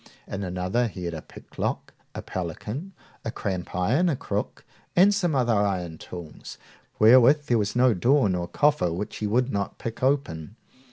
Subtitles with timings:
[0.27, 5.53] In another he had a picklock, a pelican, a crampiron, a crook, and some other
[5.53, 6.57] iron tools,
[6.97, 10.55] wherewith there was no door nor coffer which he would not pick open.